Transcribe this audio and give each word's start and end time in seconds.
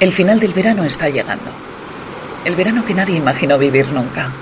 El 0.00 0.12
final 0.12 0.40
del 0.40 0.54
verano 0.54 0.84
está 0.84 1.10
llegando. 1.10 1.52
El 2.46 2.56
verano 2.56 2.86
que 2.86 2.94
nadie 2.94 3.18
imaginó 3.18 3.58
vivir 3.58 3.92
nunca. 3.92 4.32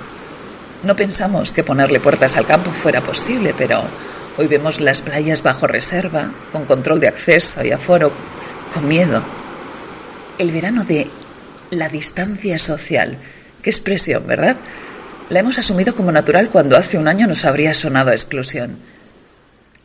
No 0.84 0.94
pensamos 0.94 1.50
que 1.50 1.64
ponerle 1.64 1.98
puertas 1.98 2.36
al 2.36 2.46
campo 2.46 2.70
fuera 2.70 3.00
posible, 3.00 3.52
pero 3.58 3.82
hoy 4.36 4.46
vemos 4.46 4.80
las 4.80 5.02
playas 5.02 5.42
bajo 5.42 5.66
reserva, 5.66 6.30
con 6.52 6.64
control 6.64 7.00
de 7.00 7.08
acceso 7.08 7.64
y 7.64 7.72
aforo, 7.72 8.12
con 8.72 8.86
miedo. 8.86 9.20
El 10.38 10.52
verano 10.52 10.84
de 10.84 11.10
la 11.70 11.88
distancia 11.88 12.56
social. 12.60 13.18
Qué 13.60 13.70
expresión, 13.70 14.28
¿verdad? 14.28 14.56
La 15.28 15.40
hemos 15.40 15.58
asumido 15.58 15.92
como 15.92 16.12
natural 16.12 16.50
cuando 16.50 16.76
hace 16.76 16.98
un 16.98 17.08
año 17.08 17.26
nos 17.26 17.44
habría 17.44 17.74
sonado 17.74 18.10
a 18.10 18.14
exclusión. 18.14 18.78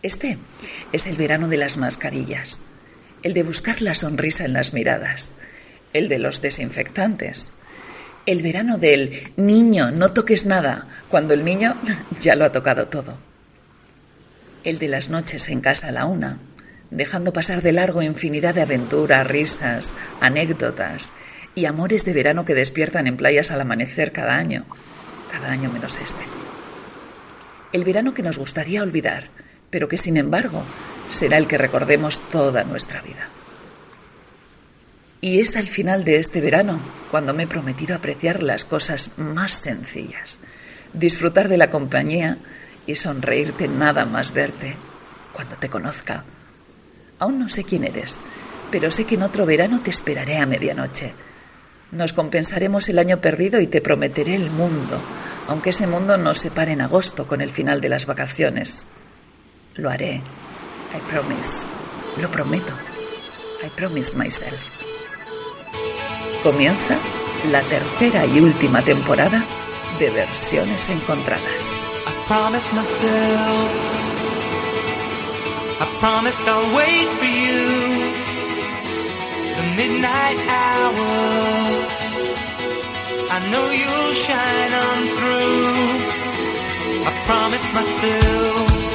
Este 0.04 0.38
es 0.92 1.08
el 1.08 1.18
verano 1.18 1.48
de 1.48 1.58
las 1.58 1.78
mascarillas, 1.78 2.66
el 3.24 3.34
de 3.34 3.42
buscar 3.42 3.82
la 3.82 3.96
sonrisa 3.96 4.46
en 4.46 4.54
las 4.54 4.74
miradas, 4.74 5.34
el 5.94 6.10
de 6.10 6.20
los 6.20 6.42
desinfectantes, 6.42 7.54
el 8.26 8.42
verano 8.42 8.78
del 8.78 9.32
niño, 9.38 9.92
no 9.92 10.12
toques 10.12 10.46
nada, 10.46 10.88
cuando 11.10 11.34
el 11.34 11.46
niño 11.46 11.76
ya 12.20 12.36
lo 12.36 12.46
ha 12.46 12.52
tocado 12.52 12.88
todo, 12.88 13.18
el 14.64 14.80
de 14.80 14.88
las 14.88 15.10
noches 15.10 15.50
en 15.50 15.62
casa 15.62 15.90
a 15.90 15.92
la 15.92 16.06
una, 16.06 16.40
dejando 16.90 17.34
pasar 17.34 17.62
de 17.62 17.72
largo 17.72 18.02
infinidad 18.02 18.56
de 18.56 18.62
aventuras, 18.62 19.28
risas, 19.28 19.96
anécdotas 20.22 21.14
y 21.56 21.66
amores 21.66 22.06
de 22.06 22.14
verano 22.14 22.46
que 22.46 22.56
despiertan 22.56 23.08
en 23.08 23.18
playas 23.18 23.52
al 23.52 23.62
amanecer 23.62 24.12
cada 24.12 24.36
año, 24.36 24.66
cada 25.32 25.52
año 25.52 25.72
menos 25.72 26.00
este. 26.00 26.24
El 27.72 27.84
verano 27.84 28.14
que 28.14 28.24
nos 28.24 28.38
gustaría 28.38 28.84
olvidar, 28.84 29.30
pero 29.70 29.88
que 29.88 29.98
sin 29.98 30.18
embargo 30.18 30.64
será 31.10 31.38
el 31.38 31.48
que 31.48 31.58
recordemos 31.58 32.20
toda 32.30 32.64
nuestra 32.64 33.02
vida. 33.02 33.28
Y 35.24 35.40
es 35.40 35.56
al 35.56 35.70
final 35.70 36.04
de 36.04 36.18
este 36.18 36.42
verano 36.42 36.82
cuando 37.10 37.34
me 37.34 37.44
he 37.44 37.48
prometido 37.48 37.96
apreciar 37.96 38.44
las 38.44 38.66
cosas 38.66 39.12
más 39.16 39.54
sencillas, 39.54 40.42
disfrutar 40.92 41.48
de 41.48 41.56
la 41.56 41.70
compañía 41.70 42.40
y 42.86 42.96
sonreírte 42.96 43.70
nada 43.70 44.04
más 44.04 44.34
verte 44.34 44.76
cuando 45.32 45.56
te 45.56 45.70
conozca. 45.70 46.26
Aún 47.20 47.40
no 47.40 47.48
sé 47.48 47.64
quién 47.64 47.86
eres, 47.86 48.20
pero 48.70 48.92
sé 48.92 49.06
que 49.06 49.16
en 49.16 49.24
otro 49.24 49.46
verano 49.46 49.80
te 49.82 49.92
esperaré 49.92 50.40
a 50.40 50.46
medianoche. 50.46 51.14
Nos 51.94 52.12
compensaremos 52.12 52.90
el 52.90 53.00
año 53.00 53.22
perdido 53.22 53.62
y 53.62 53.68
te 53.68 53.80
prometeré 53.80 54.36
el 54.36 54.50
mundo, 54.50 55.00
aunque 55.48 55.70
ese 55.70 55.88
mundo 55.88 56.18
nos 56.18 56.40
separe 56.40 56.74
en 56.74 56.82
agosto 56.82 57.28
con 57.28 57.40
el 57.40 57.50
final 57.50 57.80
de 57.80 57.88
las 57.88 58.08
vacaciones. 58.08 58.88
Lo 59.76 59.90
haré. 59.90 60.16
I 60.16 61.10
promise. 61.10 61.68
Lo 62.22 62.30
prometo. 62.30 62.74
I 63.66 63.70
promise 63.70 64.18
myself 64.18 64.73
comienza 66.44 66.98
la 67.52 67.62
tercera 67.62 68.26
y 68.26 68.40
última 68.40 68.82
temporada 68.82 69.44
de 69.98 70.10
versiones 70.10 70.90
encontradas. 70.90 71.72
I 72.06 72.12
promised 72.28 72.74
myself, 72.74 73.70
I 75.80 75.86
promised 76.00 76.46
I'll 76.48 76.76
wait 76.76 77.08
for 77.20 77.26
you. 77.26 77.64
The 79.58 79.64
midnight 79.78 80.40
hour, 80.50 81.12
I 83.32 83.40
know 83.50 83.66
you'll 83.72 84.14
shine 84.28 84.74
on 84.88 85.00
through. 85.16 86.24
I 87.08 87.12
promised 87.26 87.74
myself, 87.74 88.93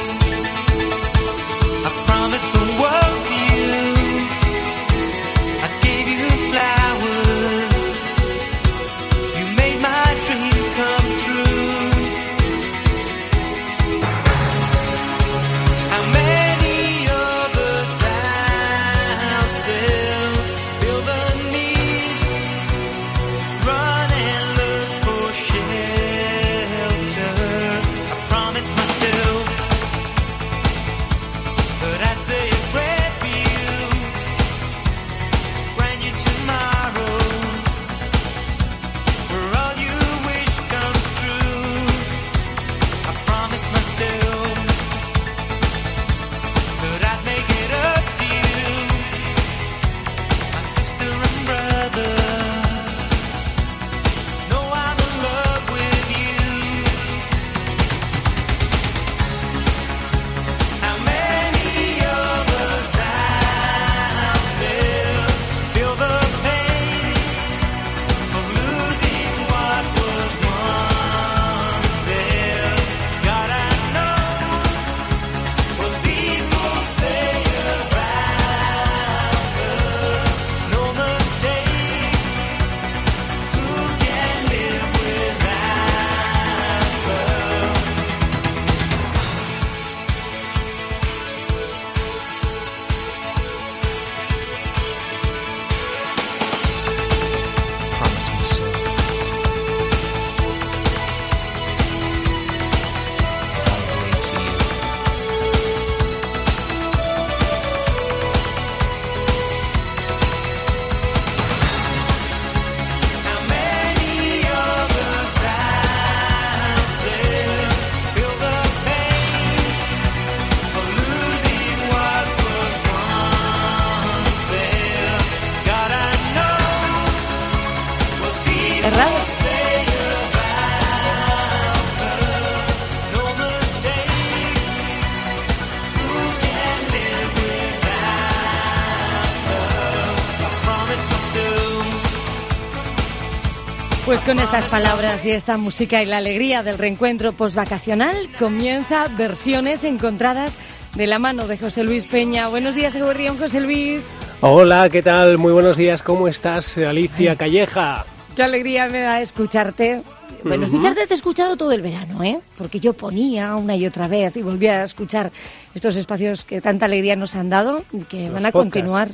Pues 144.09 144.21
con 144.21 144.39
estas 144.39 144.65
palabras 144.69 145.23
y 145.27 145.29
esta 145.29 145.57
música 145.57 146.01
y 146.01 146.07
la 146.07 146.17
alegría 146.17 146.63
del 146.63 146.79
reencuentro 146.79 147.31
postvacacional 147.31 148.27
comienza 148.39 149.07
versiones 149.09 149.83
encontradas 149.83 150.57
de 150.95 151.05
la 151.05 151.19
mano 151.19 151.47
de 151.47 151.59
José 151.59 151.83
Luis 151.83 152.07
Peña. 152.07 152.47
Buenos 152.47 152.73
días, 152.73 152.95
Eguerrión, 152.95 153.37
José 153.37 153.59
Luis. 153.59 154.15
Hola, 154.41 154.89
¿qué 154.89 155.03
tal? 155.03 155.37
Muy 155.37 155.53
buenos 155.53 155.77
días, 155.77 156.01
¿cómo 156.01 156.27
estás, 156.27 156.75
Alicia 156.79 157.35
Calleja? 157.35 158.03
Qué 158.35 158.41
alegría 158.41 158.89
me 158.89 159.01
da 159.01 159.21
escucharte. 159.21 160.01
Bueno, 160.43 160.65
escucharte 160.65 161.05
te 161.05 161.13
he 161.13 161.15
escuchado 161.15 161.55
todo 161.55 161.71
el 161.71 161.83
verano, 161.83 162.23
¿eh? 162.23 162.39
Porque 162.57 162.79
yo 162.79 162.93
ponía 162.93 163.53
una 163.53 163.75
y 163.75 163.85
otra 163.85 164.07
vez 164.07 164.35
y 164.37 164.41
volvía 164.41 164.81
a 164.81 164.85
escuchar 164.85 165.31
estos 165.75 165.95
espacios 165.95 166.45
que 166.45 166.61
tanta 166.61 166.85
alegría 166.85 167.15
nos 167.15 167.35
han 167.35 167.51
dado 167.51 167.83
y 167.93 167.99
que 168.05 168.27
van 168.31 168.47
a 168.47 168.51
continuar. 168.51 169.09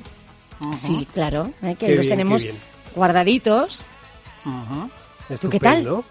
Sí, 0.74 1.06
claro, 1.14 1.52
¿eh? 1.64 1.76
que 1.78 1.94
los 1.96 2.08
tenemos 2.08 2.46
guardaditos 2.96 3.84
¿Tú 5.42 5.50
qué 5.50 5.60
tal? 5.60 6.04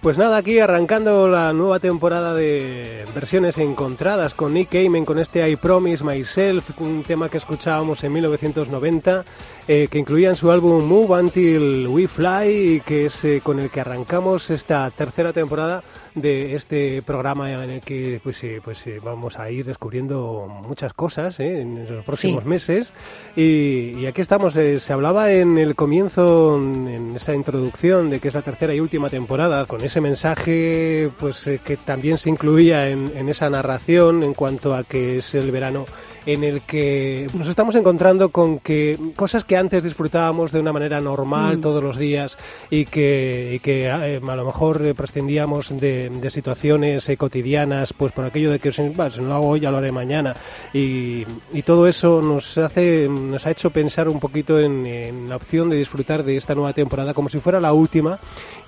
Pues 0.00 0.16
nada, 0.16 0.36
aquí 0.36 0.60
arrancando 0.60 1.26
la 1.26 1.52
nueva 1.52 1.80
temporada 1.80 2.32
de 2.32 3.04
versiones 3.16 3.58
encontradas 3.58 4.32
con 4.32 4.54
Nick 4.54 4.70
Cayman 4.70 5.04
con 5.04 5.18
este 5.18 5.48
I 5.50 5.56
Promise 5.56 6.04
Myself, 6.04 6.70
un 6.80 7.02
tema 7.02 7.28
que 7.28 7.38
escuchábamos 7.38 8.04
en 8.04 8.12
1990, 8.12 9.24
eh, 9.68 9.86
que 9.90 9.98
incluía 9.98 10.30
en 10.30 10.36
su 10.36 10.50
álbum 10.50 10.84
Move 10.84 11.20
Until 11.20 11.86
We 11.88 12.08
Fly 12.08 12.82
que 12.84 13.06
es 13.06 13.24
eh, 13.24 13.40
con 13.44 13.58
el 13.60 13.70
que 13.70 13.80
arrancamos 13.80 14.50
esta 14.50 14.90
tercera 14.90 15.32
temporada 15.32 15.82
de 16.14 16.54
este 16.56 17.00
programa 17.02 17.52
en 17.52 17.70
el 17.70 17.80
que 17.80 18.18
pues, 18.24 18.42
eh, 18.42 18.60
pues 18.64 18.84
eh, 18.88 18.98
vamos 19.04 19.38
a 19.38 19.50
ir 19.50 19.64
descubriendo 19.66 20.48
muchas 20.66 20.92
cosas 20.92 21.38
eh, 21.38 21.60
en 21.60 21.86
los 21.94 22.04
próximos 22.04 22.42
Sí. 22.42 22.48
meses. 22.48 22.92
Y, 23.36 23.90
y 24.00 24.06
aquí 24.06 24.20
estamos, 24.22 24.56
eh, 24.56 24.80
se 24.80 24.92
hablaba 24.92 25.30
en 25.32 25.58
el 25.58 25.76
comienzo, 25.76 26.56
en 26.56 27.14
esa 27.14 27.34
introducción 27.34 28.10
de 28.10 28.18
que 28.18 28.28
es 28.28 28.34
la 28.34 28.42
tercera 28.42 28.74
y 28.74 28.80
última 28.80 29.08
temporada, 29.10 29.66
con 29.66 29.82
ese 29.84 30.00
mensaje 30.00 31.10
pues 31.20 31.48
que 31.64 31.76
también 31.76 32.18
se 32.18 32.30
incluía 32.30 32.88
en, 32.88 33.12
en 33.16 33.28
esa 33.28 33.48
narración 33.50 34.22
en 34.24 34.34
cuanto 34.34 34.74
a 34.74 34.82
que 34.84 35.18
es 35.18 35.34
el 35.34 35.50
verano 35.52 35.86
en 36.28 36.44
el 36.44 36.60
que 36.60 37.26
nos 37.32 37.48
estamos 37.48 37.74
encontrando 37.74 38.28
con 38.28 38.58
que 38.58 38.98
cosas 39.16 39.44
que 39.46 39.56
antes 39.56 39.82
disfrutábamos 39.82 40.52
de 40.52 40.60
una 40.60 40.74
manera 40.74 41.00
normal 41.00 41.58
todos 41.62 41.82
los 41.82 41.96
días 41.96 42.36
y 42.68 42.84
que, 42.84 43.52
y 43.54 43.58
que 43.60 43.86
eh, 43.86 44.20
a 44.22 44.36
lo 44.36 44.44
mejor 44.44 44.84
eh, 44.84 44.94
prescindíamos 44.94 45.80
de, 45.80 46.10
de 46.10 46.30
situaciones 46.30 47.08
eh, 47.08 47.16
cotidianas, 47.16 47.94
pues 47.94 48.12
por 48.12 48.26
aquello 48.26 48.50
de 48.50 48.58
que 48.58 48.72
si, 48.72 48.86
"Bah, 48.90 49.10
si 49.10 49.22
no 49.22 49.28
lo 49.28 49.34
hago 49.36 49.48
hoy, 49.48 49.60
ya 49.60 49.70
lo 49.70 49.78
haré 49.78 49.90
mañana. 49.90 50.34
Y, 50.74 51.24
y 51.54 51.62
todo 51.64 51.86
eso 51.88 52.20
nos 52.20 52.58
hace, 52.58 53.08
nos 53.08 53.46
ha 53.46 53.50
hecho 53.50 53.70
pensar 53.70 54.06
un 54.10 54.20
poquito 54.20 54.58
en, 54.58 54.84
en 54.84 55.30
la 55.30 55.36
opción 55.36 55.70
de 55.70 55.76
disfrutar 55.76 56.24
de 56.24 56.36
esta 56.36 56.54
nueva 56.54 56.74
temporada 56.74 57.14
como 57.14 57.30
si 57.30 57.38
fuera 57.38 57.58
la 57.58 57.72
última 57.72 58.18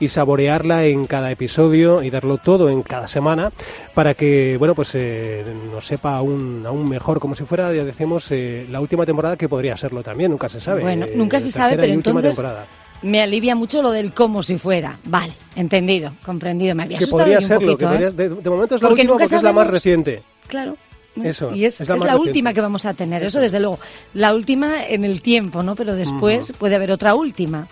y 0.00 0.08
saborearla 0.08 0.86
en 0.86 1.04
cada 1.06 1.30
episodio 1.30 2.02
y 2.02 2.08
darlo 2.08 2.38
todo 2.38 2.70
en 2.70 2.82
cada 2.82 3.06
semana 3.06 3.50
para 3.94 4.14
que 4.14 4.56
bueno 4.58 4.74
pues 4.74 4.94
eh, 4.94 5.44
nos 5.70 5.86
sepa 5.86 6.16
aún 6.16 6.62
aún 6.64 6.88
mejor 6.88 7.20
como 7.20 7.34
si 7.34 7.44
fuera 7.50 7.72
ya 7.74 7.84
decimos 7.84 8.30
eh, 8.30 8.66
la 8.70 8.80
última 8.80 9.04
temporada 9.04 9.36
que 9.36 9.48
podría 9.48 9.76
serlo 9.76 10.02
también 10.02 10.30
nunca 10.30 10.48
se 10.48 10.60
sabe 10.60 10.82
Bueno, 10.82 11.04
Eh, 11.06 11.12
nunca 11.16 11.38
se 11.40 11.50
sabe, 11.50 11.76
pero 11.76 11.92
entonces 11.92 12.36
temporada. 12.36 12.64
me 13.02 13.20
alivia 13.20 13.54
mucho 13.54 13.82
lo 13.82 13.90
del 13.90 14.12
como 14.12 14.42
si 14.42 14.56
fuera. 14.56 14.96
Vale, 15.04 15.32
entendido, 15.56 16.12
comprendido. 16.24 16.74
Me 16.74 16.84
había 16.84 16.98
que 16.98 17.04
asustado 17.04 17.24
podría 17.24 17.38
un 17.38 17.44
serlo 17.44 17.76
que 17.76 17.84
¿eh? 17.84 17.88
podría- 17.88 18.10
de, 18.12 18.28
de 18.28 18.50
momento 18.50 18.74
es 18.76 18.82
la 18.82 18.88
Porque 18.88 19.02
última 19.02 19.18
porque 19.18 19.36
es 19.36 19.42
la 19.42 19.52
más 19.52 19.66
reciente 19.66 20.22
Claro. 20.46 20.76
Eso, 21.24 21.52
y 21.52 21.64
es, 21.64 21.80
es 21.80 21.88
la 21.88 21.96
es 21.96 22.14
última 22.14 22.54
que 22.54 22.60
vamos 22.60 22.86
a 22.86 22.94
tener, 22.94 23.20
eso, 23.22 23.26
Eso 23.38 23.40
desde 23.40 23.58
luego. 23.58 23.80
La 24.14 24.32
última 24.32 24.86
en 24.86 25.04
el 25.04 25.20
tiempo, 25.20 25.62
¿no? 25.64 25.74
Pero 25.74 25.96
después 25.96 26.52
puede 26.56 26.76
haber 26.76 26.92
otra 26.92 27.14
última. 27.16 27.66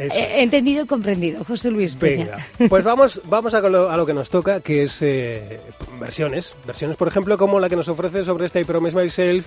Eso. 0.00 0.16
Eh, 0.16 0.42
entendido 0.42 0.84
y 0.84 0.86
comprendido, 0.86 1.44
José 1.44 1.70
Luis 1.70 1.94
Peña. 1.94 2.38
Venga, 2.58 2.68
pues 2.70 2.84
vamos, 2.84 3.20
vamos 3.24 3.52
a, 3.52 3.60
lo, 3.60 3.90
a 3.90 3.96
lo 3.96 4.06
que 4.06 4.14
nos 4.14 4.30
toca, 4.30 4.60
que 4.60 4.84
es 4.84 5.02
eh, 5.02 5.60
versiones. 6.00 6.54
Versiones, 6.66 6.96
por 6.96 7.08
ejemplo, 7.08 7.36
como 7.36 7.60
la 7.60 7.68
que 7.68 7.76
nos 7.76 7.88
ofrece 7.88 8.24
sobre 8.24 8.46
este 8.46 8.60
I 8.60 8.64
Promise 8.64 8.96
Myself 8.96 9.46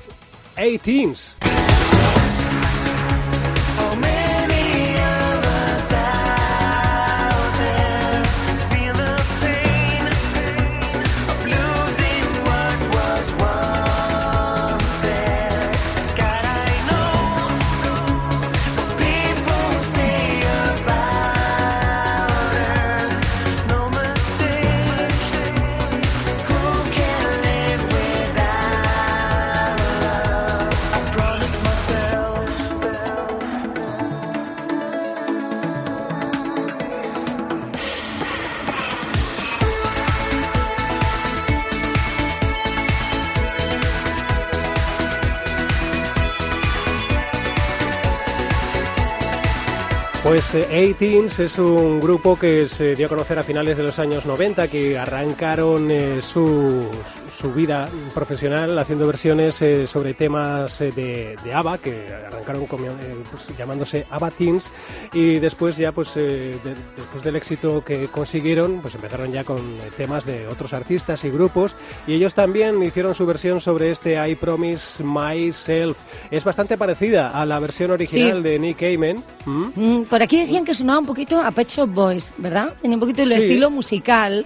18s. 0.56 1.63
Pues 50.24 50.56
eh, 50.56 50.96
18s 50.98 51.40
es 51.40 51.60
un 51.60 52.00
grupo 52.00 52.40
que 52.40 52.70
se 52.70 52.96
dio 52.96 53.08
a 53.08 53.10
conocer 53.10 53.38
a 53.40 53.44
finales 53.44 53.76
de 53.76 53.84
los 53.84 54.00
años 54.00 54.26
90, 54.26 54.70
que 54.70 54.98
arrancaron 54.98 55.92
eh, 55.92 56.22
su, 56.22 56.88
su 57.38 57.52
vida 57.52 57.90
profesional 58.14 58.80
haciendo 58.80 59.06
versiones 59.06 59.62
eh, 59.62 59.86
sobre 59.86 60.14
temas 60.14 60.80
eh, 60.80 60.94
de, 60.94 61.36
de 61.44 61.54
ABBA, 61.54 61.78
que 61.80 62.08
arrancaron 62.26 62.66
con, 62.68 62.86
eh, 62.86 62.90
pues, 63.30 63.46
llamándose 63.58 64.06
ABBA 64.10 64.32
Teens, 64.32 64.72
y 65.12 65.40
después 65.40 65.76
ya 65.76 65.92
pues 65.92 66.16
eh, 66.16 66.56
de- 66.64 66.76
después 66.96 67.22
del 67.22 67.36
éxito 67.36 67.84
que 67.84 68.08
consiguieron, 68.08 68.80
pues 68.82 68.96
empezaron 68.96 69.30
ya 69.34 69.44
con 69.44 69.60
temas 69.98 70.26
de 70.26 70.48
otros 70.48 70.72
artistas 70.72 71.22
y 71.26 71.32
grupos, 71.32 71.76
y 72.08 72.14
ellos 72.14 72.34
también 72.34 72.82
hicieron 72.82 73.14
su 73.14 73.26
versión 73.26 73.60
sobre 73.60 73.92
este 73.92 74.14
I 74.26 74.36
Promise 74.36 75.04
Myself. 75.04 75.98
Es 76.32 76.46
bastante 76.46 76.78
parecida 76.78 77.28
a 77.28 77.46
la 77.46 77.60
versión 77.60 77.92
original 77.92 78.38
Sí. 78.38 78.42
de 78.44 78.58
Nick 78.60 78.80
Cayman. 78.80 79.22
¿m? 79.46 79.72
Mm, 79.76 80.04
por 80.14 80.22
aquí 80.22 80.40
decían 80.42 80.64
que 80.64 80.76
sonaba 80.76 81.00
un 81.00 81.08
poquito 81.08 81.42
a 81.42 81.50
Pet 81.50 81.68
Shop 81.70 81.90
Boys, 81.90 82.34
¿verdad? 82.38 82.72
Tenía 82.80 82.98
un 82.98 83.00
poquito 83.00 83.24
el 83.24 83.30
Sí. 83.30 83.34
estilo 83.34 83.72
musical. 83.72 84.46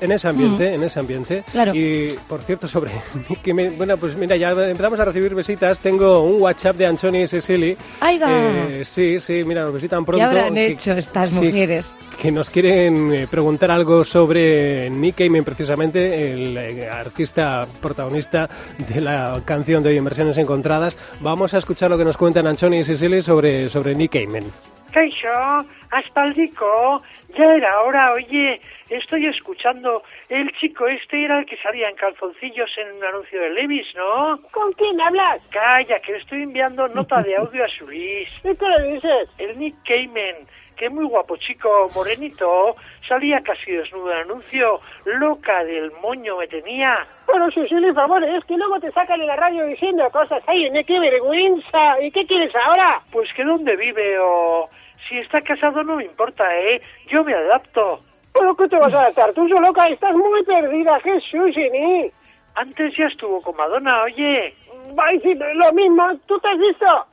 En 0.00 0.12
ese 0.12 0.28
ambiente, 0.28 0.74
en 0.74 0.84
ese 0.84 1.00
ambiente. 1.00 1.40
Mm. 1.48 1.50
Claro. 1.50 1.74
Y 1.74 2.14
por 2.28 2.40
cierto, 2.42 2.68
sobre 2.68 2.92
que 3.42 3.52
me- 3.52 3.70
bueno, 3.70 3.96
pues 3.96 4.16
mira, 4.16 4.36
ya 4.36 4.50
empezamos 4.52 5.00
a 5.00 5.04
recibir 5.06 5.34
visitas. 5.34 5.80
Tengo 5.80 6.22
un 6.22 6.40
WhatsApp 6.40 6.76
de 6.76 6.86
Anthony 6.86 7.16
y 7.24 7.26
Cecily. 7.26 7.76
Ahí 7.98 8.16
va. 8.16 8.28
Eh, 8.30 8.82
sí, 8.84 9.18
sí, 9.18 9.42
mira, 9.44 9.64
nos 9.64 9.74
visitan 9.74 10.04
pronto. 10.04 10.18
¿Qué 10.20 10.24
habrán 10.24 10.54
que- 10.54 10.66
hecho 10.68 10.92
estas 10.92 11.30
sí, 11.30 11.46
mujeres? 11.46 11.96
que 12.22 12.30
nos 12.30 12.48
quieren 12.48 13.12
eh, 13.12 13.26
preguntar 13.28 13.72
algo 13.72 14.04
sobre 14.04 14.88
Nick 14.88 15.16
Cayman, 15.16 15.42
precisamente, 15.42 16.30
el 16.30 16.56
eh, 16.56 16.88
artista 16.88 17.66
protagonista 17.82 18.48
de 18.94 19.00
la 19.00 19.42
canción 19.44 19.82
de 19.82 19.88
hoy 19.88 19.96
en 19.96 20.04
versiones 20.04 20.38
encontradas. 20.38 20.96
Vamos 21.22 21.54
a 21.54 21.58
escuchar 21.58 21.90
lo 21.90 21.98
que 21.98 22.04
nos 22.04 22.16
cuentan 22.16 22.46
Anthony 22.46 22.74
y 22.82 22.84
Cecily 22.84 23.20
sobre, 23.20 23.68
sobre 23.68 23.96
Nick 23.96 24.12
Cayman. 24.12 24.44
Kaixo, 24.92 25.66
aspaldiko, 25.90 27.02
ya 27.36 27.44
era 27.44 27.82
hora, 27.82 28.12
oye, 28.12 28.60
estoy 28.88 29.26
escuchando, 29.26 30.02
el 30.28 30.50
chico 30.58 30.86
este 30.86 31.24
era 31.24 31.40
el 31.40 31.46
que 31.46 31.56
salía 31.58 31.88
en 31.88 31.96
calzoncillos 31.96 32.70
en 32.78 32.96
un 32.96 33.04
anuncio 33.04 33.40
de 33.40 33.50
Levis, 33.50 33.86
¿no? 33.94 34.40
¿Con 34.50 34.72
quién 34.72 35.00
hablas? 35.00 35.40
Calla, 35.50 36.00
que 36.00 36.12
le 36.12 36.18
estoy 36.18 36.42
enviando 36.42 36.88
nota 36.88 37.22
de 37.22 37.36
audio 37.36 37.64
a 37.64 37.68
su 37.68 37.86
Luis. 37.86 38.28
¿Y 38.44 38.56
qué 38.56 38.68
le 38.68 38.92
dices? 38.94 39.28
El 39.38 39.58
Nick 39.58 39.76
Cayman, 39.86 40.46
que 40.76 40.88
muy 40.88 41.04
guapo 41.04 41.36
chico, 41.36 41.90
morenito, 41.94 42.76
salía 43.06 43.40
casi 43.40 43.72
desnudo 43.72 44.12
en 44.12 44.20
anuncio, 44.20 44.80
loca 45.04 45.64
del 45.64 45.90
moño 46.02 46.36
me 46.38 46.46
tenía. 46.46 46.98
Bueno, 47.26 47.50
Susili, 47.50 47.92
favor, 47.92 48.22
es 48.24 48.44
que 48.44 48.56
luego 48.56 48.78
te 48.80 48.90
sacan 48.92 49.20
en 49.20 49.26
la 49.26 49.36
radio 49.36 49.66
diciendo 49.66 50.08
cosas. 50.10 50.42
¡Ay, 50.46 50.70
qué 50.86 50.98
vergüenza! 50.98 52.00
¿Y 52.00 52.10
qué 52.10 52.24
quieres 52.26 52.54
ahora? 52.54 53.00
Pues 53.10 53.28
que 53.34 53.44
dónde 53.44 53.76
vive 53.76 54.18
o... 54.20 54.70
Si 55.08 55.18
está 55.18 55.40
casado 55.40 55.82
no 55.82 55.96
me 55.96 56.04
importa, 56.04 56.44
¿eh? 56.58 56.82
Yo 57.08 57.24
me 57.24 57.34
adapto. 57.34 58.00
¿Pero 58.32 58.54
qué 58.56 58.68
te 58.68 58.76
vas 58.76 58.92
a 58.94 59.00
adaptar? 59.00 59.32
Tú, 59.32 59.48
yo 59.48 59.60
loca, 59.60 59.86
estás 59.86 60.14
muy 60.14 60.44
perdida. 60.44 61.00
¿Qué 61.02 61.16
es 61.16 61.24
Susini? 61.24 62.10
Antes 62.54 62.96
ya 62.96 63.06
estuvo 63.06 63.40
con 63.40 63.56
Madonna, 63.56 64.02
oye. 64.02 64.54
Va 64.98 65.08
a 65.08 65.12
decir 65.12 65.36
lo 65.54 65.72
mismo. 65.72 66.04
¿Tú 66.26 66.38
te 66.40 66.48
has 66.48 66.58
visto? 66.58 67.06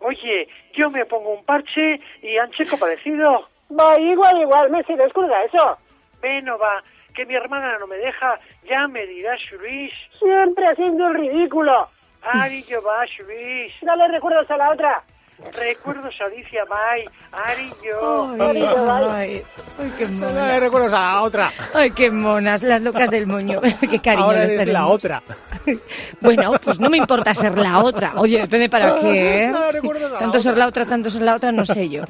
Oye, 0.00 0.48
yo 0.74 0.90
me 0.90 1.04
pongo 1.06 1.34
un 1.34 1.44
parche 1.44 2.00
y 2.22 2.36
Ancheco 2.36 2.78
parecido. 2.78 3.48
Va, 3.78 3.98
igual, 3.98 4.40
igual. 4.40 4.70
Me 4.70 4.82
se 4.84 4.96
descuida 4.96 5.44
eso. 5.44 5.78
Bueno, 6.20 6.58
va, 6.58 6.82
que 7.14 7.24
mi 7.26 7.34
hermana 7.34 7.78
no 7.78 7.86
me 7.86 7.96
deja. 7.96 8.38
Ya 8.68 8.86
me 8.88 9.06
dirá 9.06 9.36
Luis. 9.58 9.92
Siempre 10.18 10.66
haciendo 10.66 11.08
el 11.08 11.14
ridículo. 11.14 11.88
Ari, 12.22 12.62
yo 12.64 12.82
va, 12.82 13.04
Luis. 13.24 13.72
Dale 13.82 14.08
recuerdos 14.08 14.50
a 14.50 14.56
la 14.56 14.70
otra. 14.70 15.02
Recuerdos 15.54 16.14
Alicia, 16.24 16.64
bye. 16.64 17.04
Ari, 17.32 17.70
yo. 17.84 18.34
Ay, 18.40 18.62
Ay, 18.62 19.06
ay, 19.10 19.42
ay, 19.78 19.92
qué 19.98 20.06
No 20.08 20.28
mona. 20.28 20.46
le 20.46 20.60
recuerdos 20.60 20.92
a 20.94 20.98
la 21.00 21.22
otra. 21.22 21.52
Ay, 21.74 21.90
qué 21.90 22.10
monas, 22.10 22.62
las 22.62 22.80
locas 22.80 23.10
del 23.10 23.26
moño. 23.26 23.60
qué 23.80 23.98
cariño 24.00 24.24
Ahora 24.24 24.40
les 24.46 24.50
es 24.52 24.66
la 24.68 24.86
otra. 24.86 25.22
Bueno, 26.20 26.52
pues 26.62 26.78
no 26.78 26.88
me 26.88 26.96
importa 26.96 27.34
ser 27.34 27.58
la 27.58 27.80
otra. 27.82 28.12
Oye, 28.16 28.38
depende 28.42 28.68
para 28.68 28.94
qué. 29.00 29.42
¿eh? 29.44 29.48
No, 29.48 29.70
recuerdos 29.72 30.10
a 30.10 30.14
la 30.14 30.18
Tanto 30.20 30.40
ser 30.40 30.56
la 30.56 30.66
otra, 30.68 30.86
tanto 30.86 31.10
ser 31.10 31.22
la 31.22 31.34
otra, 31.34 31.50
no 31.52 31.66
sé 31.66 31.88
yo. 31.88 32.04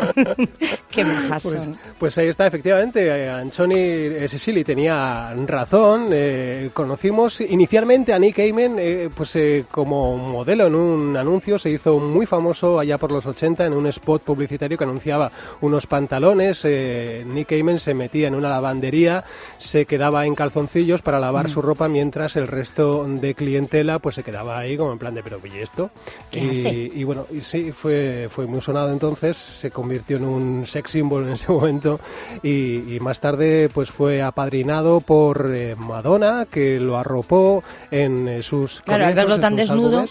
qué 0.90 1.04
majas 1.04 1.42
Pues, 1.42 1.62
son. 1.62 1.78
pues 1.98 2.18
ahí 2.18 2.28
está, 2.28 2.46
efectivamente. 2.46 3.06
eh, 3.06 3.30
Anthony 3.30 3.72
eh, 3.74 4.26
Cecily 4.28 4.62
tenía 4.62 5.34
razón. 5.46 6.08
eh, 6.12 6.68
conocimos 6.74 7.40
inicialmente 7.40 8.12
a 8.12 8.18
Nick 8.18 8.36
Cayman 8.36 8.76
eh, 8.78 9.08
pues, 9.14 9.34
eh, 9.36 9.64
como 9.70 10.16
modelo 10.18 10.66
en 10.66 10.74
un 10.74 11.16
anuncio. 11.16 11.58
Se 11.58 11.70
hizo 11.70 11.98
muy 11.98 12.26
famoso 12.26 12.78
allá 12.78 12.98
por 12.98 13.10
los 13.16 13.26
los 13.26 13.34
80 13.34 13.66
en 13.66 13.72
un 13.72 13.86
spot 13.86 14.22
publicitario 14.22 14.76
que 14.78 14.84
anunciaba 14.84 15.30
unos 15.60 15.86
pantalones. 15.86 16.64
Eh, 16.64 17.24
Nick 17.26 17.48
Cayman 17.48 17.78
se 17.78 17.94
metía 17.94 18.28
en 18.28 18.34
una 18.34 18.50
lavandería, 18.50 19.24
se 19.58 19.86
quedaba 19.86 20.26
en 20.26 20.34
calzoncillos 20.34 21.02
para 21.02 21.18
lavar 21.18 21.46
mm. 21.46 21.48
su 21.48 21.62
ropa 21.62 21.88
mientras 21.88 22.36
el 22.36 22.46
resto 22.46 23.04
de 23.08 23.34
clientela 23.34 23.98
pues 23.98 24.16
se 24.16 24.22
quedaba 24.22 24.58
ahí 24.58 24.76
como 24.76 24.92
en 24.92 24.98
plan 24.98 25.14
de 25.14 25.22
pero 25.22 25.40
¿y 25.44 25.58
esto? 25.58 25.90
Y, 26.32 27.04
bueno, 27.04 27.26
y 27.32 27.40
sí, 27.40 27.72
fue, 27.72 28.28
fue 28.30 28.46
muy 28.46 28.60
sonado 28.60 28.90
entonces, 28.90 29.36
se 29.36 29.70
convirtió 29.70 30.18
en 30.18 30.24
un 30.24 30.66
sex 30.66 30.90
symbol 30.90 31.24
en 31.24 31.32
ese 31.32 31.50
momento 31.52 31.98
y, 32.42 32.98
más 33.00 33.20
tarde 33.20 33.70
pues 33.72 33.90
fue 33.90 34.22
apadrinado 34.22 35.00
por 35.00 35.50
eh, 35.54 35.76
Madonna 35.76 36.46
que 36.50 36.80
lo 36.80 36.98
arropó 36.98 37.62
en 37.90 38.26
eh, 38.26 38.42
sus... 38.42 38.80
Claro, 38.82 39.06
al 39.06 39.14
verlo 39.14 39.38
tan 39.38 39.54
desnudo... 39.54 40.06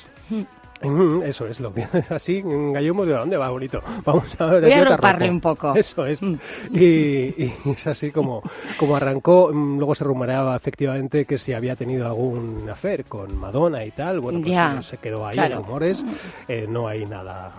Eso 1.23 1.47
es 1.47 1.59
lo 1.59 1.73
que 1.73 1.87
así 2.09 2.41
gallumos 2.45 3.07
de 3.07 3.13
dónde 3.13 3.37
va 3.37 3.49
bonito. 3.49 3.81
Vamos 4.03 4.39
a 4.39 4.45
ver. 4.45 4.63
Voy 4.63 4.71
a 4.71 4.85
roparle 4.85 5.29
un 5.29 5.41
poco. 5.41 5.75
Eso 5.75 6.05
es. 6.05 6.21
Mm. 6.21 6.35
Y, 6.73 7.53
es 7.71 7.87
así 7.87 8.11
como, 8.11 8.41
como 8.77 8.95
arrancó. 8.95 9.51
Mm, 9.53 9.77
luego 9.77 9.95
se 9.95 10.03
rumoreaba 10.03 10.55
efectivamente 10.55 11.25
que 11.25 11.37
si 11.37 11.53
había 11.53 11.75
tenido 11.75 12.07
algún 12.07 12.69
affair 12.69 13.05
con 13.05 13.37
Madonna 13.37 13.83
y 13.85 13.91
tal. 13.91 14.19
Bueno, 14.19 14.41
pues 14.41 14.85
se 14.85 14.97
quedó 14.97 15.25
ahí 15.25 15.37
en 15.37 15.53
rumores. 15.53 16.03
Eh, 16.47 16.67
no 16.69 16.87
hay 16.87 17.05
nada 17.05 17.51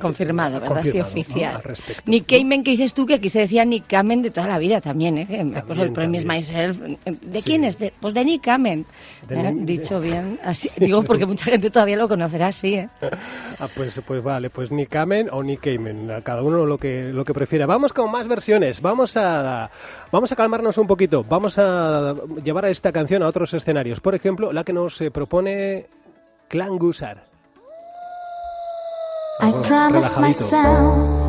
Confirmado, 0.00 0.60
¿verdad? 0.60 0.82
sí, 0.84 1.00
oficial. 1.00 1.60
Nick 2.06 2.26
Kamen, 2.26 2.64
que 2.64 2.72
dices 2.72 2.94
tú 2.94 3.06
que 3.06 3.14
aquí 3.14 3.28
se 3.28 3.40
decía 3.40 3.64
Nick 3.64 3.86
Kamen 3.86 4.22
de 4.22 4.30
toda 4.30 4.46
la 4.46 4.58
vida 4.58 4.80
también, 4.80 5.18
¿eh? 5.18 5.44
me 5.44 5.58
acuerdo 5.58 5.82
del 5.82 5.92
Promise 5.92 6.26
Myself. 6.26 6.78
¿De 7.04 7.42
quién 7.42 7.64
es? 7.64 7.78
De, 7.78 7.92
pues 8.00 8.14
de 8.14 8.24
Nick 8.24 8.42
Kamen. 8.42 8.86
¿eh? 9.28 9.52
Dicho 9.56 10.00
bien. 10.00 10.38
Así, 10.42 10.68
digo 10.78 11.02
porque 11.02 11.26
mucha 11.26 11.46
gente 11.46 11.70
todavía 11.70 11.96
lo 11.96 12.08
conocerá 12.08 12.48
así, 12.48 12.74
¿eh? 12.74 12.88
ah, 13.58 13.68
pues, 13.74 14.00
pues 14.06 14.22
vale, 14.22 14.50
pues 14.50 14.70
Nick 14.70 14.88
Kamen 14.88 15.28
o 15.30 15.42
Nick 15.42 15.60
Kamen, 15.60 16.10
cada 16.22 16.42
uno 16.42 16.66
lo 16.66 16.78
que, 16.78 17.04
lo 17.04 17.24
que 17.24 17.34
prefiera. 17.34 17.66
Vamos 17.66 17.92
con 17.92 18.10
más 18.10 18.28
versiones, 18.28 18.80
vamos 18.80 19.16
a, 19.16 19.70
vamos 20.10 20.32
a 20.32 20.36
calmarnos 20.36 20.78
un 20.78 20.86
poquito, 20.86 21.22
vamos 21.24 21.58
a 21.58 22.14
llevar 22.42 22.64
a 22.64 22.70
esta 22.70 22.92
canción 22.92 23.22
a 23.22 23.28
otros 23.28 23.54
escenarios. 23.54 24.00
Por 24.00 24.14
ejemplo, 24.14 24.52
la 24.52 24.64
que 24.64 24.72
nos 24.72 25.00
eh, 25.00 25.10
propone 25.10 25.86
Clan 26.48 26.78
Gusar. 26.78 27.33
I 29.40 29.48
uh-huh. 29.48 29.62
promised 29.62 30.20
myself, 30.20 31.23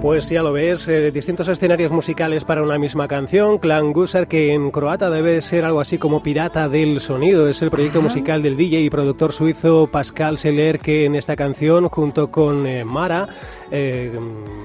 Pues 0.00 0.30
ya 0.30 0.42
lo 0.42 0.52
ves, 0.52 0.88
eh, 0.88 1.10
distintos 1.10 1.46
escenarios 1.48 1.92
musicales 1.92 2.44
para 2.44 2.62
una 2.62 2.78
misma 2.78 3.06
canción. 3.06 3.58
Clan 3.58 3.92
Gusar, 3.92 4.28
que 4.28 4.54
en 4.54 4.70
croata 4.70 5.10
debe 5.10 5.42
ser 5.42 5.66
algo 5.66 5.78
así 5.78 5.98
como 5.98 6.22
pirata 6.22 6.70
del 6.70 7.00
sonido, 7.00 7.48
es 7.48 7.60
el 7.60 7.70
proyecto 7.70 8.00
musical 8.00 8.42
del 8.42 8.56
DJ 8.56 8.80
y 8.80 8.88
productor 8.88 9.34
suizo 9.34 9.88
Pascal 9.88 10.38
Seller, 10.38 10.78
que 10.78 11.04
en 11.04 11.16
esta 11.16 11.36
canción, 11.36 11.90
junto 11.90 12.30
con 12.30 12.66
eh, 12.66 12.82
Mara, 12.82 13.28
eh, 13.70 14.18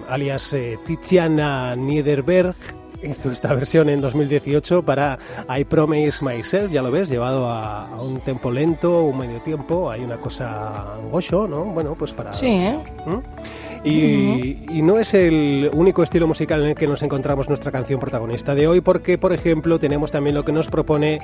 alias 0.08 0.56
Tiziana 0.86 1.76
Niederberg, 1.76 2.56
hizo 3.04 3.30
esta 3.30 3.54
versión 3.54 3.90
en 3.90 4.00
2018 4.00 4.84
para 4.84 5.18
I 5.56 5.66
Promise 5.66 6.24
Myself, 6.24 6.72
ya 6.72 6.82
lo 6.82 6.92
ves, 6.92 7.10
llevado 7.10 7.50
a, 7.50 7.90
un 8.02 8.22
tempo 8.22 8.52
lento, 8.52 9.02
un 9.04 9.18
medio 9.18 9.42
tiempo, 9.42 9.92
hay 9.92 10.02
una 10.02 10.18
cosa 10.18 10.96
gocho, 11.12 11.46
¿no? 11.46 11.66
Bueno, 11.66 11.94
pues 11.98 12.14
para... 12.14 12.32
Sí, 12.34 12.48
¿eh? 12.48 12.80
¿Mm? 13.06 13.75
Y, 13.86 14.82
no 14.82 15.00
es 15.00 15.14
el 15.14 15.70
único 15.74 16.04
estilo 16.04 16.28
musical 16.28 16.62
en 16.62 16.70
el 16.70 16.76
que 16.76 16.88
nos 16.88 17.02
encontramos 17.04 17.48
nuestra 17.50 17.72
canción 17.72 18.00
protagonista 18.00 18.56
de 18.56 18.68
hoy, 18.68 18.82
porque, 18.82 19.18
por 19.18 19.34
ejemplo, 19.34 19.80
tenemos 19.80 20.12
también 20.12 20.36
lo 20.36 20.44
que 20.44 20.52
nos 20.52 20.68
propone 20.68 21.20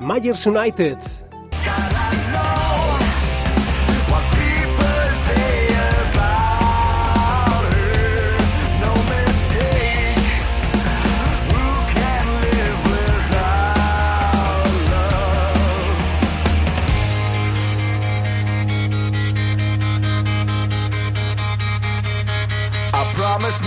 Myers 0.00 0.46
United. 0.46 0.96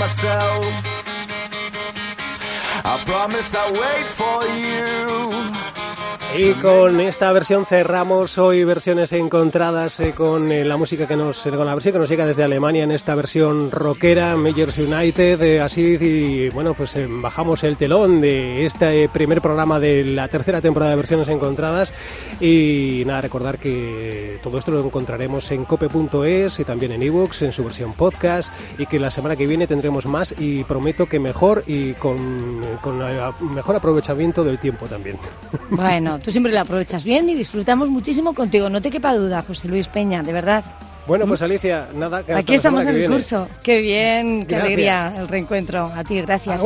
Myself. 0.07 0.73
I 2.85 3.03
promised 3.05 3.53
I'd 3.53 3.73
wait 3.73 4.07
for 4.07 4.45
you. 4.47 5.36
Y 6.35 6.53
con 6.55 6.99
esta 6.99 7.31
versión 7.31 7.65
cerramos 7.65 8.37
hoy 8.37 8.63
versiones 8.63 9.11
encontradas 9.13 9.99
eh, 10.01 10.13
con 10.13 10.51
eh, 10.51 10.63
la 10.63 10.77
música 10.77 11.07
que 11.07 11.15
nos 11.15 11.41
con 11.41 11.65
la 11.65 11.73
música 11.73 11.93
que 11.93 11.99
nos 11.99 12.09
llega 12.09 12.27
desde 12.27 12.43
Alemania 12.43 12.83
en 12.83 12.91
esta 12.91 13.15
versión 13.15 13.71
rockera 13.71 14.35
Majors 14.35 14.77
United 14.77 15.41
eh, 15.41 15.61
así 15.61 15.97
y 15.99 16.49
bueno 16.49 16.73
pues 16.75 16.95
bajamos 17.09 17.63
el 17.63 17.77
telón 17.77 18.21
de 18.21 18.65
este 18.65 19.09
primer 19.09 19.41
programa 19.41 19.79
de 19.79 20.03
la 20.03 20.27
tercera 20.27 20.61
temporada 20.61 20.91
de 20.91 20.97
versiones 20.97 21.27
encontradas 21.29 21.91
y 22.39 23.03
nada 23.07 23.21
recordar 23.21 23.57
que 23.57 24.39
todo 24.43 24.59
esto 24.59 24.71
lo 24.71 24.85
encontraremos 24.85 25.49
en 25.51 25.65
cope.es 25.65 26.59
y 26.59 26.63
también 26.65 26.91
en 26.91 27.01
ebooks 27.01 27.41
en 27.43 27.51
su 27.51 27.63
versión 27.63 27.93
podcast 27.93 28.53
y 28.77 28.85
que 28.85 28.99
la 28.99 29.09
semana 29.09 29.35
que 29.35 29.47
viene 29.47 29.65
tendremos 29.65 30.05
más 30.05 30.35
y 30.37 30.63
prometo 30.65 31.07
que 31.07 31.19
mejor 31.19 31.63
y 31.65 31.93
con, 31.93 32.61
con 32.81 32.99
mejor 33.55 33.75
aprovechamiento 33.77 34.43
del 34.43 34.59
tiempo 34.59 34.85
también. 34.85 35.17
Bueno 35.69 36.19
tú 36.27 36.31
siempre 36.33 36.51
lo 36.51 36.59
aprovechas 36.59 37.05
bien 37.05 37.29
y 37.29 37.35
disfrutamos 37.35 37.89
muchísimo 37.89 38.33
contigo. 38.33 38.69
No 38.69 38.81
te 38.81 38.89
quepa 38.89 39.15
duda, 39.15 39.41
José 39.47 39.69
Luis 39.69 39.87
Peña, 39.87 40.23
de 40.23 40.33
verdad. 40.33 40.61
Bueno, 41.07 41.25
pues 41.25 41.41
Alicia, 41.41 41.87
nada. 41.95 42.21
Aquí 42.35 42.53
estamos 42.53 42.85
en 42.85 42.95
el 42.97 43.09
curso. 43.09 43.47
Qué 43.63 43.79
bien, 43.79 44.45
qué 44.45 44.57
alegría 44.57 45.13
el 45.17 45.29
reencuentro. 45.29 45.89
A 45.95 46.03
ti, 46.03 46.21
gracias. 46.21 46.61